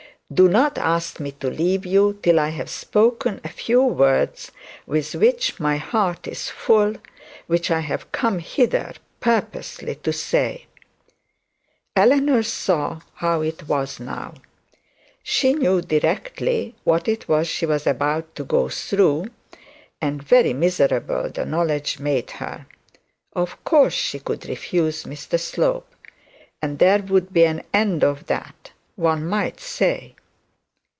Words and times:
'Do 0.33 0.47
not 0.47 0.77
ask 0.77 1.19
me 1.19 1.33
to 1.33 1.49
leave 1.49 1.85
you, 1.85 2.17
till 2.23 2.39
I 2.39 2.47
have 2.51 2.69
spoken 2.69 3.41
a 3.43 3.49
few 3.49 3.83
words 3.83 4.49
with 4.87 5.13
which 5.13 5.59
my 5.59 5.75
heart 5.75 6.25
is 6.25 6.47
full; 6.47 6.95
which 7.47 7.69
I 7.69 7.81
have 7.81 8.13
come 8.13 8.39
hither 8.39 8.93
purposely 9.19 9.95
to 9.95 10.13
say.' 10.13 10.67
Eleanor 11.97 12.43
saw 12.43 13.01
how 13.15 13.41
it 13.41 13.67
was 13.67 13.99
now. 13.99 14.35
She 15.21 15.51
knew 15.53 15.81
directly 15.81 16.75
what 16.85 17.09
it 17.09 17.27
was 17.27 17.49
she 17.49 17.65
was 17.65 17.85
about 17.85 18.33
to 18.35 18.45
go 18.45 18.69
through, 18.69 19.25
and 19.99 20.23
very 20.23 20.53
miserable 20.53 21.29
the 21.29 21.45
knowledge 21.45 21.99
made 21.99 22.31
her. 22.31 22.67
Of 23.33 23.61
course 23.65 23.91
she 23.95 24.19
could 24.19 24.45
refuse 24.45 25.03
Mr 25.03 25.37
Slope, 25.37 25.93
and 26.61 26.79
there 26.79 26.99
would 27.01 27.33
be 27.33 27.43
an 27.45 27.63
end 27.73 28.05
of 28.05 28.27
that, 28.27 28.71
one 28.95 29.27
might 29.27 29.59
say. 29.59 30.15